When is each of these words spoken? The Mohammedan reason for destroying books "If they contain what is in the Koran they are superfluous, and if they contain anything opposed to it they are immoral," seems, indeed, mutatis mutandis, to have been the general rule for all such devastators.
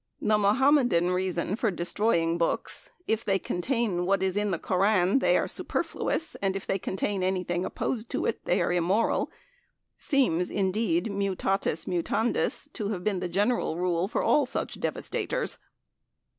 The 0.19 0.35
Mohammedan 0.39 1.11
reason 1.11 1.55
for 1.55 1.69
destroying 1.69 2.39
books 2.39 2.89
"If 3.05 3.23
they 3.23 3.37
contain 3.37 4.07
what 4.07 4.23
is 4.23 4.35
in 4.35 4.49
the 4.49 4.57
Koran 4.57 5.19
they 5.19 5.37
are 5.37 5.47
superfluous, 5.47 6.33
and 6.41 6.55
if 6.55 6.65
they 6.65 6.79
contain 6.79 7.21
anything 7.21 7.63
opposed 7.65 8.09
to 8.09 8.25
it 8.25 8.43
they 8.45 8.63
are 8.63 8.73
immoral," 8.73 9.29
seems, 9.99 10.49
indeed, 10.49 11.11
mutatis 11.11 11.85
mutandis, 11.85 12.67
to 12.73 12.89
have 12.89 13.03
been 13.03 13.19
the 13.19 13.29
general 13.29 13.77
rule 13.77 14.07
for 14.07 14.23
all 14.23 14.47
such 14.47 14.79
devastators. 14.79 15.59